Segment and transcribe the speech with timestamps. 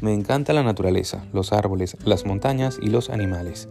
[0.00, 3.68] Me encanta la naturaleza, los árboles, las montañas y los animales.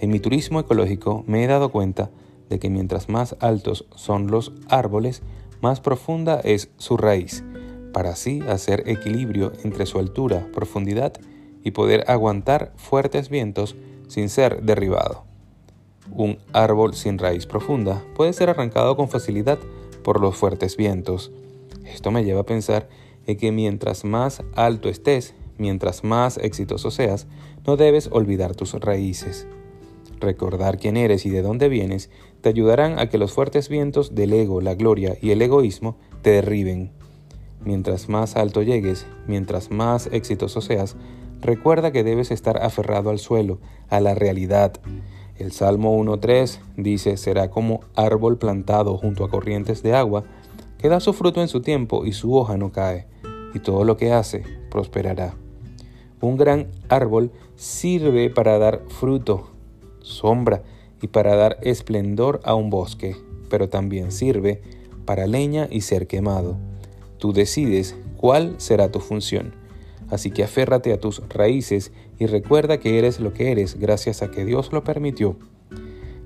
[0.00, 2.10] En mi turismo ecológico me he dado cuenta
[2.50, 5.22] de que mientras más altos son los árboles,
[5.62, 7.42] más profunda es su raíz,
[7.94, 11.14] para así hacer equilibrio entre su altura, profundidad
[11.64, 13.74] y poder aguantar fuertes vientos
[14.08, 15.24] sin ser derribado.
[16.10, 19.58] Un árbol sin raíz profunda puede ser arrancado con facilidad
[20.04, 21.32] por los fuertes vientos.
[21.86, 22.88] Esto me lleva a pensar
[23.26, 27.26] en que mientras más alto estés, mientras más exitoso seas,
[27.66, 29.46] no debes olvidar tus raíces.
[30.20, 34.32] Recordar quién eres y de dónde vienes te ayudarán a que los fuertes vientos del
[34.32, 36.92] ego, la gloria y el egoísmo te derriben.
[37.64, 40.96] Mientras más alto llegues, mientras más exitoso seas,
[41.40, 43.58] recuerda que debes estar aferrado al suelo,
[43.88, 44.74] a la realidad.
[45.38, 50.24] El Salmo 1.3 dice, será como árbol plantado junto a corrientes de agua,
[50.78, 53.06] que da su fruto en su tiempo y su hoja no cae,
[53.54, 55.34] y todo lo que hace prosperará.
[56.20, 59.50] Un gran árbol sirve para dar fruto,
[60.00, 60.62] sombra
[61.02, 63.16] y para dar esplendor a un bosque,
[63.50, 64.62] pero también sirve
[65.04, 66.56] para leña y ser quemado.
[67.18, 69.54] Tú decides cuál será tu función.
[70.10, 74.30] Así que aférrate a tus raíces y recuerda que eres lo que eres gracias a
[74.30, 75.36] que Dios lo permitió.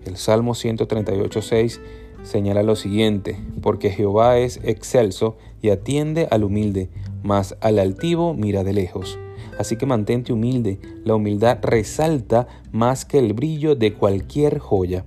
[0.05, 1.81] El Salmo 138.6
[2.27, 6.91] señala lo siguiente, porque Jehová es excelso y atiende al humilde,
[7.23, 9.19] mas al altivo mira de lejos.
[9.59, 10.79] Así que mantente humilde.
[11.05, 15.05] La humildad resalta más que el brillo de cualquier joya.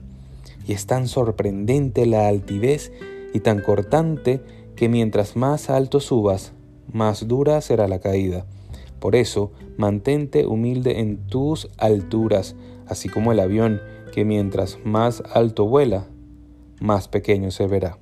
[0.67, 2.91] Y es tan sorprendente la altivez
[3.33, 4.41] y tan cortante
[4.75, 6.53] que mientras más alto subas,
[6.91, 8.45] más dura será la caída.
[8.99, 12.55] Por eso, mantente humilde en tus alturas,
[12.87, 13.81] así como el avión,
[14.13, 16.07] que mientras más alto vuela,
[16.79, 17.97] más pequeño se verá.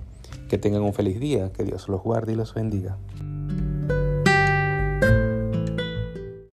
[0.49, 2.97] Que tengan un feliz día, que Dios los guarde y los bendiga.